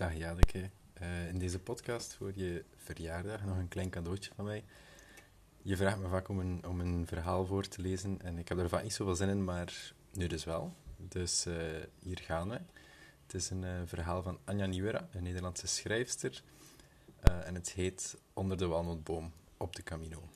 Dag 0.00 0.16
Jadeke. 0.16 0.70
Uh, 1.02 1.28
in 1.28 1.38
deze 1.38 1.58
podcast 1.58 2.14
voor 2.14 2.32
je 2.34 2.64
verjaardag 2.76 3.44
nog 3.44 3.56
een 3.56 3.68
klein 3.68 3.90
cadeautje 3.90 4.30
van 4.34 4.44
mij. 4.44 4.64
Je 5.62 5.76
vraagt 5.76 5.98
me 5.98 6.08
vaak 6.08 6.28
om 6.28 6.38
een, 6.38 6.66
om 6.66 6.80
een 6.80 7.06
verhaal 7.06 7.46
voor 7.46 7.68
te 7.68 7.82
lezen 7.82 8.22
en 8.22 8.38
ik 8.38 8.48
heb 8.48 8.58
er 8.58 8.68
vaak 8.68 8.82
niet 8.82 8.92
zoveel 8.92 9.14
zin 9.14 9.28
in, 9.28 9.44
maar 9.44 9.92
nu 10.12 10.26
dus 10.26 10.44
wel. 10.44 10.74
Dus 10.96 11.46
uh, 11.46 11.54
hier 11.98 12.18
gaan 12.18 12.48
we. 12.48 12.60
Het 13.22 13.34
is 13.34 13.50
een 13.50 13.62
uh, 13.62 13.70
verhaal 13.84 14.22
van 14.22 14.38
Anja 14.44 14.66
Nieuwera, 14.66 15.08
een 15.12 15.22
Nederlandse 15.22 15.66
schrijfster. 15.66 16.42
en 17.20 17.54
het 17.54 17.72
heet 17.72 18.16
Onder 18.32 18.56
de 18.56 18.66
walnootboom 18.66 19.32
op 19.56 19.76
de 19.76 19.82
Camino. 19.82 20.28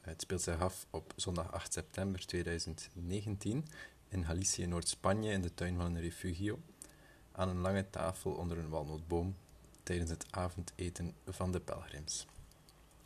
het 0.00 0.20
speelt 0.20 0.42
zich 0.42 0.60
af 0.60 0.86
op 0.90 1.12
zondag 1.16 1.52
8 1.52 1.72
september 1.72 2.26
2019 2.26 3.66
in 4.08 4.24
Galicië, 4.24 4.66
Noord-Spanje, 4.66 5.32
in 5.32 5.42
de 5.42 5.54
tuin 5.54 5.76
van 5.76 5.86
een 5.86 6.00
refugio 6.00 6.58
aan 7.40 7.48
een 7.48 7.60
lange 7.60 7.90
tafel 7.90 8.32
onder 8.32 8.58
een 8.58 8.68
walnootboom 8.68 9.36
tijdens 9.82 10.10
het 10.10 10.26
avondeten 10.30 11.14
van 11.26 11.52
de 11.52 11.60
pelgrims. 11.60 12.26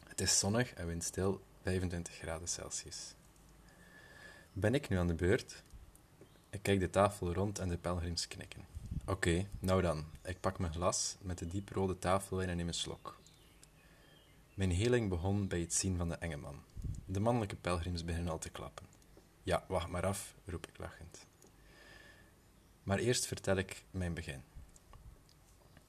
Het 0.09 0.20
is 0.20 0.38
zonnig 0.38 0.75
en 0.75 0.87
windstil, 0.87 1.41
25 1.62 2.15
graden 2.15 2.48
Celsius. 2.48 3.15
Ben 4.52 4.75
ik 4.75 4.89
nu 4.89 4.97
aan 4.97 5.06
de 5.06 5.15
beurt? 5.15 5.62
Ik 6.51 6.62
kijk 6.62 6.80
de 6.80 6.91
tafel 6.91 7.33
rond 7.33 7.59
en 7.59 7.69
de 7.69 7.77
pelgrims 7.77 8.28
knikken. 8.28 8.65
Oké, 9.06 9.47
nou 9.59 9.83
dan. 9.83 10.05
Ik 10.23 10.41
pak 10.41 10.59
mijn 10.59 10.73
glas 10.73 11.16
met 11.20 11.39
de 11.39 11.47
dieprode 11.47 11.98
tafelwijn 11.98 12.48
en 12.48 12.56
neem 12.56 12.69
een 12.69 12.75
slok. 12.75 13.19
Mijn 14.55 14.70
heling 14.70 15.09
begon 15.09 15.48
bij 15.48 15.61
het 15.61 15.75
zien 15.75 15.97
van 15.97 16.09
de 16.09 16.14
enge 16.14 16.37
man. 16.37 16.62
De 17.05 17.20
mannelijke 17.20 17.56
pelgrims 17.56 18.05
beginnen 18.05 18.33
al 18.33 18.39
te 18.39 18.51
klappen. 18.51 18.87
Ja, 19.42 19.64
wacht 19.69 19.89
maar 19.89 20.06
af, 20.06 20.34
roep 20.45 20.66
ik 20.66 20.78
lachend. 20.78 21.27
Maar 22.84 22.98
eerst 22.98 23.27
vertel 23.27 23.56
ik 23.56 23.84
mijn 23.91 24.15
begin. 24.15 24.43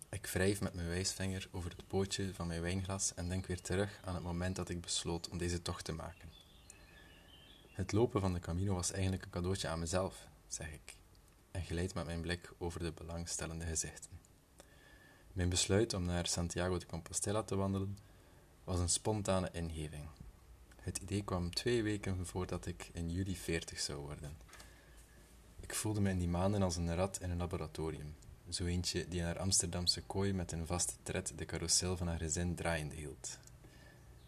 Ik 0.09 0.27
wrijf 0.27 0.61
met 0.61 0.73
mijn 0.73 0.87
wijsvinger 0.87 1.47
over 1.51 1.69
het 1.69 1.87
pootje 1.87 2.33
van 2.33 2.47
mijn 2.47 2.61
wijnglas 2.61 3.13
en 3.13 3.29
denk 3.29 3.45
weer 3.45 3.61
terug 3.61 3.99
aan 4.03 4.15
het 4.15 4.23
moment 4.23 4.55
dat 4.55 4.69
ik 4.69 4.81
besloot 4.81 5.29
om 5.29 5.37
deze 5.37 5.61
tocht 5.61 5.85
te 5.85 5.91
maken. 5.91 6.29
Het 7.71 7.91
lopen 7.91 8.21
van 8.21 8.33
de 8.33 8.39
Camino 8.39 8.73
was 8.73 8.91
eigenlijk 8.91 9.23
een 9.23 9.29
cadeautje 9.29 9.67
aan 9.67 9.79
mezelf, 9.79 10.27
zeg 10.47 10.71
ik, 10.71 10.95
en 11.51 11.61
geleid 11.61 11.93
met 11.93 12.05
mijn 12.05 12.21
blik 12.21 12.51
over 12.57 12.79
de 12.79 12.91
belangstellende 12.91 13.65
gezichten. 13.65 14.11
Mijn 15.33 15.49
besluit 15.49 15.93
om 15.93 16.05
naar 16.05 16.27
Santiago 16.27 16.77
de 16.77 16.85
Compostela 16.85 17.43
te 17.43 17.55
wandelen 17.55 17.97
was 18.63 18.79
een 18.79 18.89
spontane 18.89 19.49
ingeving. 19.51 20.07
Het 20.81 20.97
idee 20.97 21.23
kwam 21.23 21.53
twee 21.53 21.83
weken 21.83 22.25
voordat 22.25 22.65
ik 22.65 22.89
in 22.93 23.09
juli 23.09 23.35
veertig 23.35 23.79
zou 23.79 23.99
worden. 23.99 24.37
Ik 25.65 25.73
voelde 25.73 26.01
me 26.01 26.09
in 26.09 26.19
die 26.19 26.27
maanden 26.27 26.61
als 26.61 26.75
een 26.75 26.95
rat 26.95 27.21
in 27.21 27.29
een 27.29 27.37
laboratorium. 27.37 28.15
Zo 28.49 28.65
eentje 28.65 29.07
die 29.07 29.19
in 29.19 29.25
haar 29.25 29.39
Amsterdamse 29.39 30.01
kooi 30.01 30.33
met 30.33 30.51
een 30.51 30.65
vaste 30.65 30.93
tred 31.03 31.33
de 31.35 31.45
carousel 31.45 31.97
van 31.97 32.07
haar 32.07 32.17
gezin 32.17 32.55
draaiende 32.55 32.95
hield. 32.95 33.39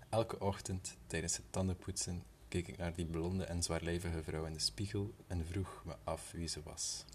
Elke 0.09 0.39
ochtend, 0.39 0.97
tijdens 1.07 1.38
het 1.38 1.45
tandenpoetsen, 1.49 2.23
keek 2.47 2.67
ik 2.67 2.77
naar 2.77 2.94
die 2.94 3.05
blonde 3.05 3.44
en 3.44 3.63
zwaarlijvige 3.63 4.23
vrouw 4.23 4.45
in 4.45 4.53
de 4.53 4.59
spiegel 4.59 5.13
en 5.27 5.45
vroeg 5.45 5.81
me 5.85 5.95
af 6.03 6.31
wie 6.31 6.47
ze 6.47 6.63
was. 6.63 7.05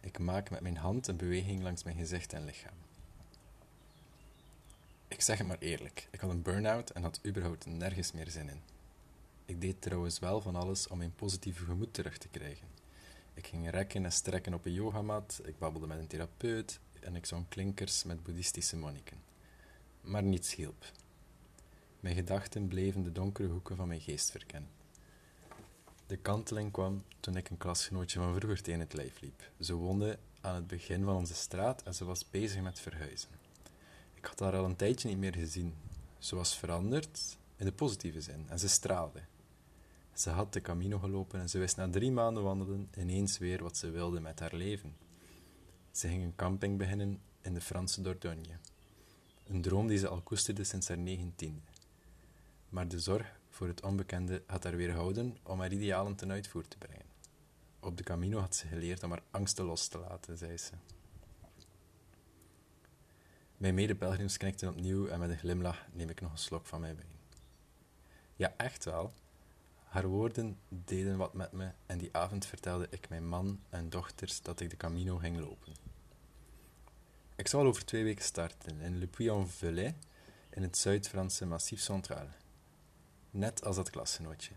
Ik 0.00 0.18
maak 0.18 0.50
met 0.50 0.60
mijn 0.60 0.76
hand 0.76 1.06
een 1.06 1.16
beweging 1.16 1.62
langs 1.62 1.84
mijn 1.84 1.96
gezicht 1.96 2.32
en 2.32 2.44
lichaam. 2.44 2.76
Ik 5.08 5.20
zeg 5.20 5.38
het 5.38 5.46
maar 5.46 5.58
eerlijk, 5.58 6.08
ik 6.10 6.20
had 6.20 6.30
een 6.30 6.42
burn-out 6.42 6.90
en 6.90 7.02
had 7.02 7.20
überhaupt 7.26 7.66
nergens 7.66 8.12
meer 8.12 8.30
zin 8.30 8.48
in. 8.48 8.62
Ik 9.50 9.60
deed 9.60 9.82
trouwens 9.82 10.18
wel 10.18 10.40
van 10.40 10.56
alles 10.56 10.88
om 10.88 10.98
mijn 10.98 11.14
positieve 11.14 11.64
gemoed 11.64 11.94
terug 11.94 12.18
te 12.18 12.28
krijgen. 12.28 12.68
Ik 13.34 13.46
ging 13.46 13.70
rekken 13.70 14.04
en 14.04 14.12
strekken 14.12 14.54
op 14.54 14.64
een 14.64 14.72
yogamat, 14.72 15.40
ik 15.44 15.58
babbelde 15.58 15.86
met 15.86 15.98
een 15.98 16.06
therapeut 16.06 16.80
en 17.00 17.16
ik 17.16 17.26
zong 17.26 17.48
klinkers 17.48 18.04
met 18.04 18.22
boeddhistische 18.22 18.76
monniken. 18.76 19.18
Maar 20.00 20.22
niets 20.22 20.54
hielp. 20.54 20.92
Mijn 22.00 22.14
gedachten 22.14 22.68
bleven 22.68 23.02
de 23.02 23.12
donkere 23.12 23.48
hoeken 23.48 23.76
van 23.76 23.88
mijn 23.88 24.00
geest 24.00 24.30
verkennen. 24.30 24.70
De 26.06 26.16
kanteling 26.16 26.72
kwam 26.72 27.04
toen 27.20 27.36
ik 27.36 27.50
een 27.50 27.58
klasgenootje 27.58 28.18
van 28.18 28.34
vroeger 28.34 28.62
tegen 28.62 28.80
het 28.80 28.92
lijf 28.92 29.20
liep. 29.20 29.50
Ze 29.60 29.74
woonde 29.74 30.18
aan 30.40 30.54
het 30.54 30.66
begin 30.66 31.04
van 31.04 31.16
onze 31.16 31.34
straat 31.34 31.82
en 31.82 31.94
ze 31.94 32.04
was 32.04 32.30
bezig 32.30 32.62
met 32.62 32.80
verhuizen. 32.80 33.30
Ik 34.14 34.24
had 34.24 34.38
haar 34.38 34.56
al 34.56 34.64
een 34.64 34.76
tijdje 34.76 35.08
niet 35.08 35.18
meer 35.18 35.34
gezien. 35.34 35.74
Ze 36.18 36.36
was 36.36 36.56
veranderd, 36.56 37.38
in 37.56 37.64
de 37.64 37.72
positieve 37.72 38.20
zin, 38.20 38.44
en 38.48 38.58
ze 38.58 38.68
straalde. 38.68 39.20
Ze 40.12 40.30
had 40.30 40.52
de 40.52 40.60
Camino 40.60 40.98
gelopen 40.98 41.40
en 41.40 41.48
ze 41.48 41.58
wist 41.58 41.76
na 41.76 41.90
drie 41.90 42.12
maanden 42.12 42.42
wandelen 42.42 42.88
ineens 42.96 43.38
weer 43.38 43.62
wat 43.62 43.76
ze 43.76 43.90
wilde 43.90 44.20
met 44.20 44.40
haar 44.40 44.54
leven. 44.54 44.96
Ze 45.90 46.08
ging 46.08 46.22
een 46.22 46.36
camping 46.36 46.78
beginnen 46.78 47.20
in 47.40 47.54
de 47.54 47.60
Franse 47.60 48.02
Dordogne. 48.02 48.58
Een 49.46 49.62
droom 49.62 49.86
die 49.86 49.98
ze 49.98 50.08
al 50.08 50.20
koesterde 50.20 50.64
sinds 50.64 50.88
haar 50.88 50.98
negentiende. 50.98 51.60
Maar 52.68 52.88
de 52.88 53.00
zorg 53.00 53.38
voor 53.48 53.66
het 53.66 53.82
onbekende 53.82 54.42
had 54.46 54.64
haar 54.64 54.76
weerhouden 54.76 55.36
om 55.42 55.60
haar 55.60 55.72
idealen 55.72 56.14
ten 56.14 56.30
uitvoer 56.30 56.68
te 56.68 56.78
brengen. 56.78 57.06
Op 57.80 57.96
de 57.96 58.02
Camino 58.02 58.38
had 58.38 58.54
ze 58.54 58.66
geleerd 58.66 59.02
om 59.02 59.10
haar 59.10 59.22
angsten 59.30 59.64
los 59.64 59.88
te 59.88 59.98
laten, 59.98 60.38
zei 60.38 60.58
ze. 60.58 60.72
Mijn 63.56 63.74
medepelgrims 63.74 64.36
knikten 64.36 64.68
opnieuw 64.68 65.06
en 65.06 65.18
met 65.18 65.30
een 65.30 65.38
glimlach 65.38 65.86
neem 65.92 66.08
ik 66.08 66.20
nog 66.20 66.32
een 66.32 66.38
slok 66.38 66.66
van 66.66 66.80
mijn 66.80 66.96
wijn. 66.96 67.18
Ja, 68.36 68.54
echt 68.56 68.84
wel. 68.84 69.12
Haar 69.90 70.06
woorden 70.06 70.58
deden 70.68 71.16
wat 71.16 71.34
met 71.34 71.52
me 71.52 71.70
en 71.86 71.98
die 71.98 72.08
avond 72.16 72.46
vertelde 72.46 72.86
ik 72.90 73.08
mijn 73.08 73.28
man 73.28 73.60
en 73.68 73.88
dochters 73.88 74.42
dat 74.42 74.60
ik 74.60 74.70
de 74.70 74.76
Camino 74.76 75.16
ging 75.16 75.38
lopen. 75.38 75.72
Ik 77.36 77.48
zal 77.48 77.66
over 77.66 77.84
twee 77.84 78.04
weken 78.04 78.24
starten 78.24 78.80
in 78.80 78.98
Le 78.98 79.06
Puy-en-Velay 79.06 79.94
in 80.50 80.62
het 80.62 80.76
Zuid-Franse 80.76 81.46
Massif 81.46 81.80
Central, 81.80 82.26
net 83.30 83.64
als 83.64 83.76
dat 83.76 83.90
klasgenootje. 83.90 84.52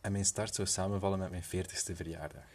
En 0.00 0.12
mijn 0.12 0.24
start 0.24 0.54
zou 0.54 0.68
samenvallen 0.68 1.18
met 1.18 1.30
mijn 1.30 1.42
veertigste 1.42 1.96
verjaardag. 1.96 2.46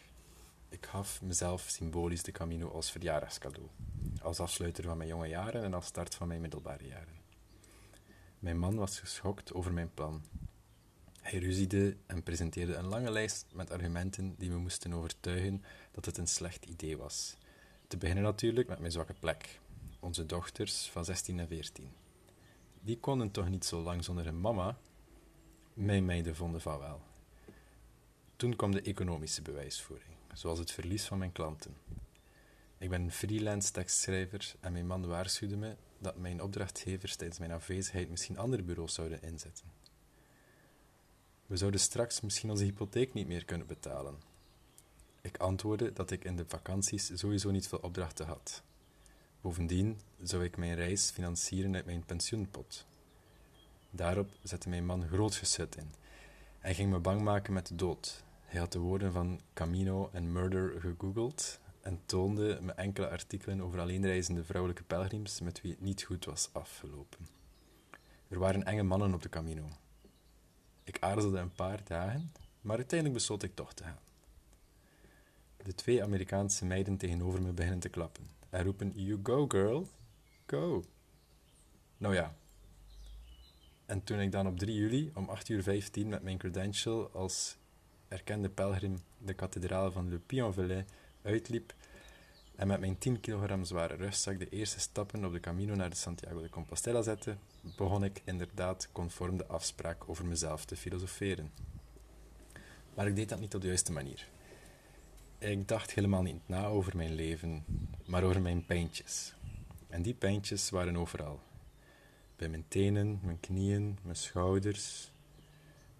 Ik 0.68 0.86
gaf 0.86 1.22
mezelf 1.22 1.64
symbolisch 1.68 2.22
de 2.22 2.32
Camino 2.32 2.70
als 2.70 2.90
verjaardagscadeau, 2.90 3.68
als 4.22 4.40
afsluiter 4.40 4.84
van 4.84 4.96
mijn 4.96 5.08
jonge 5.08 5.28
jaren 5.28 5.62
en 5.62 5.74
als 5.74 5.86
start 5.86 6.14
van 6.14 6.28
mijn 6.28 6.40
middelbare 6.40 6.86
jaren. 6.86 7.16
Mijn 8.38 8.58
man 8.58 8.74
was 8.74 8.98
geschokt 8.98 9.52
over 9.52 9.72
mijn 9.72 9.94
plan 9.94 10.22
hij 11.30 11.38
ruziede 11.38 11.96
en 12.06 12.22
presenteerde 12.22 12.74
een 12.74 12.86
lange 12.86 13.10
lijst 13.10 13.46
met 13.52 13.70
argumenten 13.70 14.34
die 14.38 14.50
me 14.50 14.56
moesten 14.56 14.92
overtuigen 14.92 15.64
dat 15.90 16.04
het 16.04 16.18
een 16.18 16.26
slecht 16.26 16.64
idee 16.64 16.96
was. 16.96 17.36
Te 17.86 17.96
beginnen 17.96 18.24
natuurlijk 18.24 18.68
met 18.68 18.78
mijn 18.78 18.92
zwakke 18.92 19.14
plek, 19.14 19.60
onze 20.00 20.26
dochters 20.26 20.88
van 20.90 21.04
16 21.04 21.38
en 21.38 21.48
14. 21.48 21.92
Die 22.80 22.98
konden 22.98 23.30
toch 23.30 23.48
niet 23.48 23.64
zo 23.64 23.80
lang 23.80 24.04
zonder 24.04 24.24
hun 24.24 24.40
mama? 24.40 24.78
Mijn 25.74 26.04
meiden 26.04 26.36
vonden 26.36 26.60
van 26.60 26.78
wel. 26.78 27.00
Toen 28.36 28.56
kwam 28.56 28.72
de 28.72 28.82
economische 28.82 29.42
bewijsvoering, 29.42 30.14
zoals 30.32 30.58
het 30.58 30.70
verlies 30.70 31.04
van 31.04 31.18
mijn 31.18 31.32
klanten. 31.32 31.76
Ik 32.78 32.90
ben 32.90 33.02
een 33.02 33.12
freelance 33.12 33.72
tekstschrijver 33.72 34.54
en 34.60 34.72
mijn 34.72 34.86
man 34.86 35.06
waarschuwde 35.06 35.56
me 35.56 35.76
dat 35.98 36.16
mijn 36.16 36.42
opdrachtgevers 36.42 37.16
tijdens 37.16 37.38
mijn 37.38 37.52
afwezigheid 37.52 38.10
misschien 38.10 38.38
andere 38.38 38.62
bureaus 38.62 38.94
zouden 38.94 39.22
inzetten. 39.22 39.87
We 41.48 41.56
zouden 41.56 41.80
straks 41.80 42.20
misschien 42.20 42.50
onze 42.50 42.64
hypotheek 42.64 43.12
niet 43.12 43.26
meer 43.26 43.44
kunnen 43.44 43.66
betalen. 43.66 44.14
Ik 45.20 45.36
antwoordde 45.36 45.92
dat 45.92 46.10
ik 46.10 46.24
in 46.24 46.36
de 46.36 46.44
vakanties 46.46 47.10
sowieso 47.14 47.50
niet 47.50 47.68
veel 47.68 47.78
opdrachten 47.78 48.26
had. 48.26 48.62
Bovendien 49.40 50.00
zou 50.22 50.44
ik 50.44 50.56
mijn 50.56 50.74
reis 50.74 51.10
financieren 51.10 51.74
uit 51.74 51.84
mijn 51.84 52.04
pensioenpot. 52.04 52.86
Daarop 53.90 54.28
zette 54.42 54.68
mijn 54.68 54.86
man 54.86 55.08
groot 55.08 55.34
geschut 55.34 55.76
in. 55.76 55.90
Hij 56.58 56.74
ging 56.74 56.90
me 56.90 56.98
bang 56.98 57.20
maken 57.20 57.52
met 57.52 57.66
de 57.66 57.74
dood. 57.74 58.22
Hij 58.44 58.60
had 58.60 58.72
de 58.72 58.78
woorden 58.78 59.12
van 59.12 59.40
Camino 59.52 60.10
en 60.12 60.32
murder 60.32 60.80
gegoogeld 60.80 61.60
en 61.80 62.00
toonde 62.06 62.58
me 62.60 62.72
enkele 62.72 63.08
artikelen 63.08 63.60
over 63.60 63.80
alleenreizende 63.80 64.44
vrouwelijke 64.44 64.82
pelgrims 64.82 65.40
met 65.40 65.60
wie 65.60 65.70
het 65.70 65.80
niet 65.80 66.02
goed 66.02 66.24
was 66.24 66.48
afgelopen. 66.52 67.28
Er 68.28 68.38
waren 68.38 68.64
enge 68.64 68.82
mannen 68.82 69.14
op 69.14 69.22
de 69.22 69.28
Camino. 69.28 69.68
Ik 70.88 70.96
aarzelde 71.00 71.38
een 71.38 71.54
paar 71.54 71.80
dagen, 71.84 72.32
maar 72.60 72.76
uiteindelijk 72.76 73.18
besloot 73.18 73.42
ik 73.42 73.54
toch 73.54 73.74
te 73.74 73.82
gaan. 73.82 73.98
De 75.56 75.74
twee 75.74 76.02
Amerikaanse 76.02 76.64
meiden 76.64 76.96
tegenover 76.96 77.42
me 77.42 77.52
beginnen 77.52 77.80
te 77.80 77.88
klappen 77.88 78.22
en 78.50 78.64
roepen: 78.64 78.92
You 78.94 79.20
go, 79.22 79.46
girl, 79.48 79.88
go. 80.46 80.84
Nou 81.96 82.14
ja. 82.14 82.34
En 83.86 84.04
toen 84.04 84.20
ik 84.20 84.32
dan 84.32 84.46
op 84.46 84.58
3 84.58 84.74
juli 84.74 85.10
om 85.14 85.28
8 85.28 85.48
uur 85.48 85.62
15 85.62 86.08
met 86.08 86.22
mijn 86.22 86.38
credential 86.38 87.10
als 87.12 87.56
erkende 88.08 88.48
pelgrim 88.48 88.98
de 89.18 89.34
kathedraal 89.34 89.92
van 89.92 90.08
Le 90.08 90.18
Puy-en-Velay 90.18 90.84
uitliep, 91.22 91.74
en 92.58 92.66
met 92.66 92.80
mijn 92.80 92.98
10 92.98 93.20
kilogram 93.20 93.64
zware 93.64 93.94
rugzak 93.94 94.38
de 94.38 94.48
eerste 94.48 94.80
stappen 94.80 95.24
op 95.24 95.32
de 95.32 95.40
Camino 95.40 95.74
naar 95.74 95.90
de 95.90 95.96
Santiago 95.96 96.42
de 96.42 96.48
Compostela 96.48 97.02
zette, 97.02 97.36
begon 97.76 98.04
ik 98.04 98.22
inderdaad 98.24 98.88
conform 98.92 99.36
de 99.36 99.46
afspraak 99.46 100.08
over 100.08 100.26
mezelf 100.26 100.64
te 100.64 100.76
filosoferen. 100.76 101.52
Maar 102.94 103.06
ik 103.06 103.16
deed 103.16 103.28
dat 103.28 103.40
niet 103.40 103.54
op 103.54 103.60
de 103.60 103.66
juiste 103.66 103.92
manier. 103.92 104.28
Ik 105.38 105.68
dacht 105.68 105.92
helemaal 105.92 106.22
niet 106.22 106.40
na 106.46 106.66
over 106.66 106.96
mijn 106.96 107.14
leven, 107.14 107.64
maar 108.06 108.22
over 108.22 108.40
mijn 108.40 108.66
pijntjes. 108.66 109.34
En 109.88 110.02
die 110.02 110.14
pijntjes 110.14 110.70
waren 110.70 110.96
overal. 110.96 111.40
Bij 112.36 112.48
mijn 112.48 112.64
tenen, 112.68 113.20
mijn 113.22 113.40
knieën, 113.40 113.98
mijn 114.02 114.16
schouders, 114.16 115.10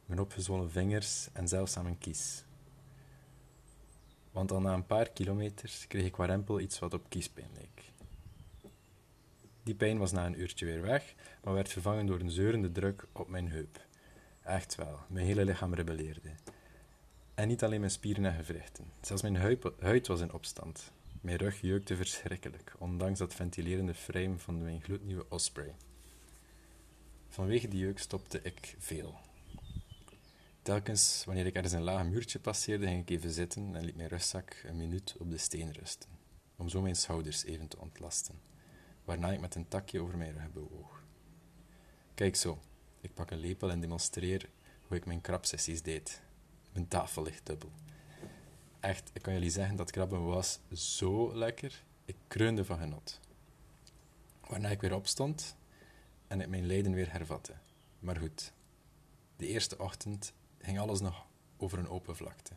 mijn 0.07 0.21
opgezwollen 0.21 0.71
vingers 0.71 1.29
en 1.33 1.49
zelfs 1.49 1.77
aan 1.77 1.85
mijn 1.85 1.99
kies. 1.99 2.45
Want 4.39 4.53
al 4.53 4.61
na 4.61 4.75
een 4.75 4.87
paar 4.87 5.09
kilometers 5.11 5.87
kreeg 5.87 6.05
ik 6.05 6.17
warempel 6.17 6.61
iets 6.61 6.79
wat 6.79 6.95
op 6.95 7.05
kiespijn 7.09 7.51
leek. 7.55 7.93
Die 9.63 9.75
pijn 9.75 9.99
was 9.99 10.13
na 10.13 10.27
een 10.27 10.41
uurtje 10.41 10.65
weer 10.67 10.83
weg, 10.83 11.15
maar 11.45 11.55
werd 11.55 11.69
vervangen 11.69 12.07
door 12.07 12.21
een 12.21 12.31
zeurende 12.31 12.73
druk 12.73 13.07
op 13.13 13.29
mijn 13.29 13.51
heup. 13.51 13.87
Echt 14.43 14.75
wel, 14.75 14.99
mijn 15.09 15.27
hele 15.27 15.45
lichaam 15.45 15.75
rebelleerde. 15.75 16.31
En 17.35 17.49
niet 17.49 17.65
alleen 17.65 17.81
mijn 17.81 17.93
spieren 17.93 18.25
en 18.25 18.35
gewrichten, 18.45 18.85
zelfs 19.01 19.23
mijn 19.23 19.63
huid 19.81 20.07
was 20.07 20.21
in 20.21 20.33
opstand. 20.33 20.93
Mijn 21.21 21.37
rug 21.37 21.61
jeukte 21.61 21.97
verschrikkelijk, 21.97 22.75
ondanks 22.79 23.19
dat 23.19 23.35
ventilerende 23.35 23.95
frame 23.95 24.39
van 24.39 24.63
mijn 24.63 24.83
gloednieuwe 24.83 25.27
Osprey. 25.29 25.75
Vanwege 27.29 27.69
die 27.69 27.81
jeuk 27.81 27.99
stopte 27.99 28.41
ik 28.43 28.77
veel. 28.79 29.19
Telkens 30.69 31.25
wanneer 31.25 31.47
ik 31.47 31.55
ergens 31.55 31.73
een 31.73 31.83
laag 31.83 32.05
muurtje 32.05 32.39
passeerde, 32.39 32.87
ging 32.87 33.01
ik 33.01 33.11
even 33.11 33.31
zitten 33.31 33.75
en 33.77 33.85
liet 33.85 33.97
mijn 33.97 34.09
rugzak 34.09 34.63
een 34.65 34.77
minuut 34.77 35.17
op 35.19 35.31
de 35.31 35.39
steen 35.39 35.73
rusten, 35.73 36.09
om 36.57 36.69
zo 36.69 36.81
mijn 36.81 36.97
schouders 36.97 37.45
even 37.45 37.69
te 37.69 37.79
ontlasten, 37.79 38.41
waarna 39.05 39.33
ik 39.33 39.41
met 39.41 39.55
een 39.55 39.69
takje 39.69 40.01
over 40.01 40.17
mijn 40.17 40.33
rug 40.33 40.53
bewoog. 40.53 41.03
Kijk 42.15 42.37
zo, 42.37 42.59
ik 43.01 43.15
pak 43.15 43.31
een 43.31 43.39
lepel 43.39 43.71
en 43.71 43.81
demonstreer 43.81 44.49
hoe 44.87 44.97
ik 44.97 45.07
mijn 45.07 45.21
krabsessies 45.21 45.83
deed. 45.83 46.23
Mijn 46.73 46.89
tafel 46.89 47.23
ligt 47.23 47.47
dubbel. 47.47 47.73
Echt, 48.81 49.11
ik 49.13 49.23
kan 49.23 49.33
jullie 49.33 49.51
zeggen 49.51 49.77
dat 49.77 49.91
krabben 49.91 50.25
was 50.25 50.61
zo 50.73 51.37
lekker. 51.37 51.85
Ik 52.05 52.17
kreunde 52.27 52.65
van 52.65 52.79
genot. 52.79 53.21
Waarna 54.49 54.69
ik 54.69 54.81
weer 54.81 54.95
opstond 54.95 55.57
en 56.27 56.41
ik 56.41 56.49
mijn 56.49 56.67
lijden 56.67 56.93
weer 56.93 57.13
hervatte. 57.13 57.55
Maar 57.99 58.17
goed, 58.17 58.53
de 59.37 59.47
eerste 59.47 59.79
ochtend 59.79 60.33
ging 60.59 60.79
alles 60.79 61.01
nog 61.01 61.27
over 61.57 61.79
een 61.79 61.89
open 61.89 62.17
vlakte. 62.17 62.53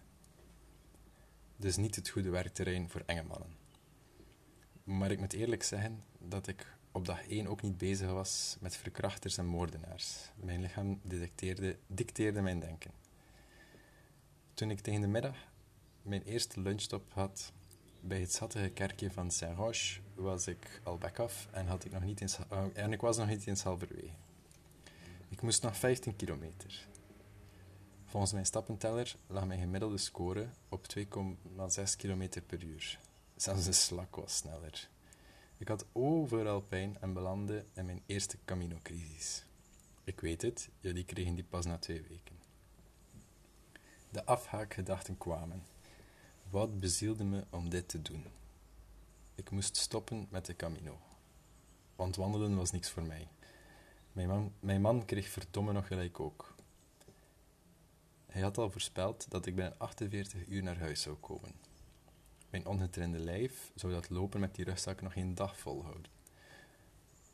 Dus 1.55 1.77
niet 1.77 1.95
het 1.95 2.09
goede 2.09 2.29
werkterrein 2.29 2.89
voor 2.89 3.03
enge 3.05 3.23
mannen. 3.23 3.55
Maar 4.83 5.11
ik 5.11 5.19
moet 5.19 5.33
eerlijk 5.33 5.63
zeggen 5.63 6.03
dat 6.17 6.47
ik 6.47 6.75
op 6.91 7.05
dag 7.05 7.27
1 7.27 7.47
ook 7.47 7.61
niet 7.61 7.77
bezig 7.77 8.11
was 8.11 8.57
met 8.59 8.75
verkrachters 8.75 9.37
en 9.37 9.45
moordenaars. 9.45 10.31
Mijn 10.35 10.61
lichaam 10.61 10.99
detecteerde, 11.03 11.77
dicteerde 11.87 12.41
mijn 12.41 12.59
denken. 12.59 12.91
Toen 14.53 14.71
ik 14.71 14.79
tegen 14.79 15.01
de 15.01 15.07
middag 15.07 15.35
mijn 16.01 16.23
eerste 16.23 16.61
lunchstop 16.61 17.13
had 17.13 17.51
bij 17.99 18.19
het 18.19 18.33
zattige 18.33 18.69
kerkje 18.69 19.11
van 19.11 19.31
Saint-Roch, 19.31 19.99
was 20.15 20.47
ik 20.47 20.81
al 20.83 20.97
back 20.97 21.19
af 21.19 21.47
en, 21.51 21.67
had 21.67 21.85
ik 21.85 21.91
nog 21.91 22.03
niet 22.03 22.21
uh, 22.51 22.63
en 22.73 22.93
ik 22.93 23.01
was 23.01 23.17
nog 23.17 23.27
niet 23.27 23.47
in 23.47 23.57
Salverwee. 23.57 24.11
Ik 25.29 25.41
moest 25.41 25.63
nog 25.63 25.77
15 25.77 26.15
kilometer. 26.15 26.87
Volgens 28.11 28.33
mijn 28.33 28.45
stappenteller 28.45 29.15
lag 29.27 29.45
mijn 29.45 29.59
gemiddelde 29.59 29.97
score 29.97 30.49
op 30.69 30.85
2,6 30.97 31.03
km 31.97 32.41
per 32.47 32.63
uur. 32.63 32.99
Zelfs 33.35 33.65
de 33.65 33.71
slak 33.71 34.15
was 34.15 34.35
sneller. 34.35 34.89
Ik 35.57 35.67
had 35.67 35.85
overal 35.91 36.61
pijn 36.61 36.97
en 36.99 37.13
belandde 37.13 37.65
in 37.73 37.85
mijn 37.85 38.01
eerste 38.05 38.37
Camino-crisis. 38.45 39.45
Ik 40.03 40.19
weet 40.19 40.41
het, 40.41 40.69
jullie 40.79 41.05
kregen 41.05 41.35
die 41.35 41.43
pas 41.43 41.65
na 41.65 41.77
twee 41.77 42.01
weken. 42.01 42.35
De 44.09 44.25
afhaakgedachten 44.25 45.17
kwamen. 45.17 45.63
Wat 46.49 46.79
bezielde 46.79 47.23
me 47.23 47.43
om 47.49 47.69
dit 47.69 47.87
te 47.87 48.01
doen? 48.01 48.25
Ik 49.35 49.51
moest 49.51 49.77
stoppen 49.77 50.27
met 50.29 50.45
de 50.45 50.55
Camino. 50.55 50.99
Want 51.95 52.15
wandelen 52.15 52.55
was 52.55 52.71
niks 52.71 52.89
voor 52.89 53.03
mij. 53.03 53.27
Mijn 54.11 54.27
man, 54.27 54.53
mijn 54.59 54.81
man 54.81 55.05
kreeg 55.05 55.27
verdomme 55.27 55.71
nog 55.71 55.87
gelijk 55.87 56.19
ook. 56.19 56.55
Hij 58.31 58.41
had 58.41 58.57
al 58.57 58.71
voorspeld 58.71 59.25
dat 59.29 59.45
ik 59.45 59.55
binnen 59.55 59.79
48 59.79 60.47
uur 60.47 60.63
naar 60.63 60.79
huis 60.79 61.01
zou 61.01 61.15
komen. 61.15 61.51
Mijn 62.49 62.65
ongetrainde 62.65 63.19
lijf 63.19 63.71
zou 63.75 63.93
dat 63.93 64.09
lopen 64.09 64.39
met 64.39 64.55
die 64.55 64.65
rugzak 64.65 65.01
nog 65.01 65.13
geen 65.13 65.35
dag 65.35 65.57
volhouden. 65.57 66.11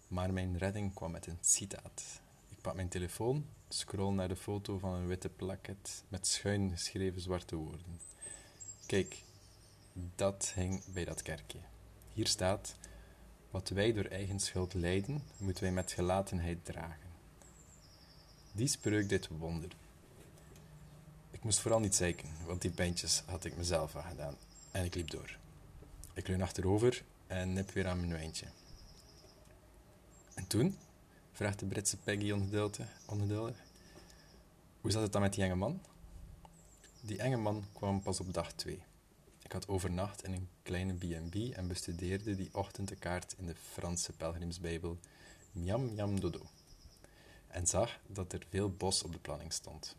Maar 0.07 0.33
mijn 0.33 0.57
redding 0.57 0.93
kwam 0.93 1.11
met 1.11 1.27
een 1.27 1.37
citaat. 1.41 2.21
Ik 2.49 2.61
pak 2.61 2.75
mijn 2.75 2.87
telefoon, 2.89 3.45
scroll 3.69 4.13
naar 4.13 4.27
de 4.27 4.35
foto 4.35 4.77
van 4.77 4.93
een 4.93 5.07
witte 5.07 5.29
plaket 5.29 6.03
met 6.07 6.27
schuin 6.27 6.71
geschreven 6.71 7.21
zwarte 7.21 7.55
woorden. 7.55 7.99
Kijk, 8.85 9.23
dat 10.15 10.51
hing 10.55 10.85
bij 10.93 11.05
dat 11.05 11.21
kerkje. 11.21 11.59
Hier 12.13 12.27
staat: 12.27 12.75
Wat 13.49 13.69
wij 13.69 13.93
door 13.93 14.05
eigen 14.05 14.39
schuld 14.39 14.73
lijden, 14.73 15.23
moeten 15.37 15.63
wij 15.63 15.71
met 15.71 15.91
gelatenheid 15.91 16.65
dragen. 16.65 17.09
Die 18.51 18.67
spreuk 18.67 19.09
dit 19.09 19.27
wonder. 19.27 19.71
Ik 21.37 21.43
moest 21.43 21.59
vooral 21.59 21.79
niet 21.79 21.95
zeiken, 21.95 22.29
want 22.45 22.61
die 22.61 22.71
pijntjes 22.71 23.23
had 23.25 23.45
ik 23.45 23.57
mezelf 23.57 23.95
aangedaan. 23.95 24.35
En 24.71 24.85
ik 24.85 24.95
liep 24.95 25.09
door. 25.09 25.37
Ik 26.13 26.27
leun 26.27 26.41
achterover 26.41 27.03
en 27.27 27.53
nip 27.53 27.71
weer 27.71 27.87
aan 27.87 27.99
mijn 27.99 28.11
wijntje. 28.11 28.45
En 30.33 30.47
toen? 30.47 30.77
vraagt 31.31 31.59
de 31.59 31.65
Britse 31.65 31.97
Peggy 31.97 32.31
ongeduldig. 33.05 33.57
Hoe 34.81 34.91
zat 34.91 35.01
het 35.01 35.11
dan 35.11 35.21
met 35.21 35.33
die 35.33 35.43
enge 35.43 35.55
man? 35.55 35.81
Die 37.01 37.17
enge 37.17 37.37
man 37.37 37.65
kwam 37.73 38.01
pas 38.01 38.19
op 38.19 38.33
dag 38.33 38.51
twee. 38.53 38.81
Ik 39.43 39.51
had 39.51 39.67
overnacht 39.67 40.23
in 40.23 40.33
een 40.33 40.49
kleine 40.63 40.93
B&B 40.93 41.35
en 41.35 41.67
bestudeerde 41.67 42.35
die 42.35 42.49
ochtend 42.51 42.87
de 42.87 42.95
kaart 42.95 43.35
in 43.37 43.45
de 43.45 43.55
Franse 43.71 44.11
pelgrimsbijbel 44.11 44.97
Miam 45.51 45.93
Miam 45.93 46.19
Dodo. 46.19 46.41
En 47.47 47.67
zag 47.67 47.99
dat 48.07 48.33
er 48.33 48.45
veel 48.49 48.71
bos 48.71 49.03
op 49.03 49.11
de 49.11 49.19
planning 49.19 49.53
stond. 49.53 49.95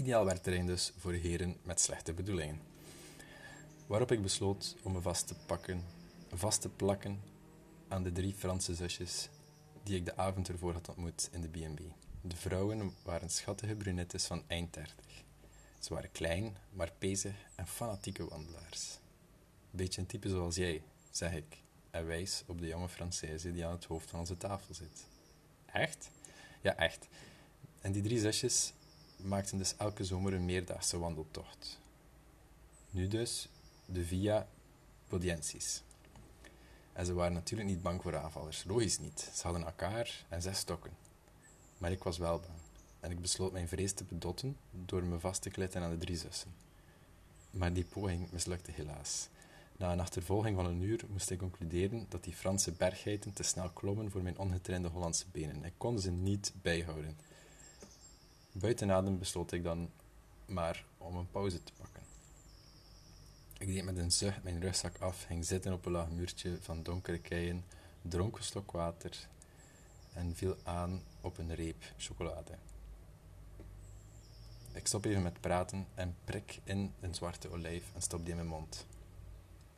Ideaal 0.00 0.40
terrein 0.40 0.66
dus 0.66 0.92
voor 0.96 1.12
heren 1.12 1.56
met 1.62 1.80
slechte 1.80 2.12
bedoelingen. 2.12 2.60
Waarop 3.86 4.12
ik 4.12 4.22
besloot 4.22 4.76
om 4.82 4.92
me 4.92 5.00
vast 5.00 5.26
te 5.26 5.34
pakken, 5.46 5.84
vast 6.32 6.60
te 6.60 6.68
plakken 6.68 7.20
aan 7.88 8.02
de 8.02 8.12
drie 8.12 8.34
Franse 8.34 8.74
zusjes 8.74 9.28
die 9.82 9.96
ik 9.96 10.04
de 10.04 10.16
avond 10.16 10.48
ervoor 10.48 10.72
had 10.72 10.88
ontmoet 10.88 11.28
in 11.32 11.40
de 11.40 11.48
B&B. 11.48 11.80
De 12.20 12.36
vrouwen 12.36 12.94
waren 13.02 13.30
schattige 13.30 13.74
brunettes 13.74 14.24
van 14.24 14.42
eind 14.46 14.74
dertig. 14.74 15.24
Ze 15.78 15.94
waren 15.94 16.12
klein, 16.12 16.56
maar 16.72 16.92
pezig 16.98 17.34
en 17.54 17.66
fanatieke 17.66 18.28
wandelaars. 18.28 18.98
Beetje 19.70 20.00
een 20.00 20.06
type 20.06 20.28
zoals 20.28 20.56
jij, 20.56 20.82
zeg 21.10 21.32
ik, 21.32 21.62
en 21.90 22.06
wijs 22.06 22.42
op 22.46 22.60
de 22.60 22.66
jonge 22.66 22.88
Française 22.88 23.52
die 23.52 23.66
aan 23.66 23.72
het 23.72 23.84
hoofd 23.84 24.10
van 24.10 24.18
onze 24.18 24.36
tafel 24.36 24.74
zit. 24.74 25.06
Echt? 25.66 26.10
Ja, 26.60 26.76
echt. 26.76 27.08
En 27.80 27.92
die 27.92 28.02
drie 28.02 28.18
zusjes 28.18 28.72
maakten 29.24 29.58
dus 29.58 29.76
elke 29.76 30.04
zomer 30.04 30.32
een 30.32 30.44
meerdaagse 30.44 30.98
wandeltocht. 30.98 31.78
Nu 32.90 33.08
dus 33.08 33.48
de 33.86 34.04
Via 34.04 34.46
Podiensis. 35.08 35.82
En 36.92 37.06
ze 37.06 37.14
waren 37.14 37.32
natuurlijk 37.32 37.68
niet 37.68 37.82
bang 37.82 38.02
voor 38.02 38.16
aanvallers, 38.16 38.64
logisch 38.64 38.98
niet. 38.98 39.30
Ze 39.34 39.42
hadden 39.42 39.64
elkaar 39.64 40.24
en 40.28 40.42
zes 40.42 40.58
stokken. 40.58 40.90
Maar 41.78 41.92
ik 41.92 42.02
was 42.02 42.18
wel 42.18 42.38
bang. 42.38 42.58
En 43.00 43.10
ik 43.10 43.20
besloot 43.20 43.52
mijn 43.52 43.68
vrees 43.68 43.92
te 43.92 44.04
bedotten 44.04 44.56
door 44.70 45.04
me 45.04 45.18
vast 45.18 45.42
te 45.42 45.50
klitten 45.50 45.82
aan 45.82 45.90
de 45.90 45.98
drie 45.98 46.16
zussen. 46.16 46.54
Maar 47.50 47.72
die 47.72 47.84
poging 47.84 48.30
mislukte 48.30 48.70
helaas. 48.70 49.28
Na 49.76 49.92
een 49.92 50.00
achtervolging 50.00 50.56
van 50.56 50.66
een 50.66 50.82
uur 50.82 51.04
moest 51.08 51.30
ik 51.30 51.38
concluderen 51.38 52.06
dat 52.08 52.24
die 52.24 52.34
Franse 52.34 52.72
berggeiten 52.72 53.32
te 53.32 53.42
snel 53.42 53.70
klommen 53.70 54.10
voor 54.10 54.22
mijn 54.22 54.38
ongetrainde 54.38 54.88
Hollandse 54.88 55.24
benen. 55.32 55.64
Ik 55.64 55.72
kon 55.76 56.00
ze 56.00 56.10
niet 56.10 56.52
bijhouden. 56.62 57.16
Buiten 58.52 58.92
adem 58.92 59.18
besloot 59.18 59.52
ik 59.52 59.62
dan 59.62 59.90
maar 60.46 60.84
om 60.98 61.16
een 61.16 61.30
pauze 61.30 61.62
te 61.62 61.72
pakken. 61.72 62.02
Ik 63.58 63.66
deed 63.66 63.84
met 63.84 63.96
een 63.96 64.12
zucht 64.12 64.42
mijn 64.42 64.60
rugzak 64.60 64.98
af, 64.98 65.24
ging 65.24 65.44
zitten 65.44 65.72
op 65.72 65.86
een 65.86 65.92
laag 65.92 66.10
muurtje 66.10 66.58
van 66.60 66.82
donkere 66.82 67.18
keien, 67.18 67.64
dronk 68.02 68.36
een 68.36 68.44
slok 68.44 68.70
water 68.70 69.28
en 70.12 70.36
viel 70.36 70.56
aan 70.62 71.02
op 71.20 71.38
een 71.38 71.54
reep 71.54 71.92
chocolade. 71.98 72.52
Ik 74.72 74.86
stop 74.86 75.04
even 75.04 75.22
met 75.22 75.40
praten 75.40 75.86
en 75.94 76.16
prik 76.24 76.60
in 76.64 76.92
een 77.00 77.14
zwarte 77.14 77.50
olijf 77.50 77.84
en 77.94 78.02
stop 78.02 78.20
die 78.20 78.30
in 78.30 78.36
mijn 78.36 78.48
mond. 78.48 78.86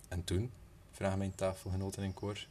En 0.08 0.24
toen? 0.24 0.52
vragen 0.90 1.18
mijn 1.18 1.34
tafelgenoten 1.34 2.02
in 2.02 2.14
koor. 2.14 2.46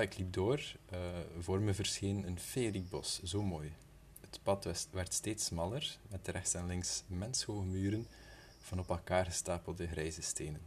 Ik 0.00 0.16
liep 0.16 0.32
door. 0.32 0.76
Uh, 0.92 0.98
voor 1.38 1.60
me 1.60 1.74
verscheen 1.74 2.26
een 2.26 2.38
feeriek 2.38 2.88
bos, 2.88 3.22
zo 3.22 3.42
mooi. 3.42 3.72
Het 4.32 4.42
pad 4.42 4.88
werd 4.90 5.12
steeds 5.12 5.44
smaller, 5.44 5.98
met 6.08 6.28
rechts 6.28 6.54
en 6.54 6.66
links 6.66 7.02
menshoge 7.06 7.64
muren 7.64 8.06
van 8.58 8.78
op 8.78 8.88
elkaar 8.88 9.24
gestapelde 9.24 9.86
grijze 9.86 10.22
stenen. 10.22 10.60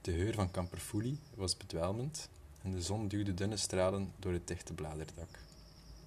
De 0.00 0.12
geur 0.12 0.34
van 0.34 0.50
kamperfoelie 0.50 1.18
was 1.34 1.56
bedwelmend 1.56 2.28
en 2.62 2.70
de 2.70 2.82
zon 2.82 3.08
duwde 3.08 3.34
dunne 3.34 3.56
stralen 3.56 4.12
door 4.18 4.32
het 4.32 4.48
dichte 4.48 4.72
bladerdak. 4.72 5.28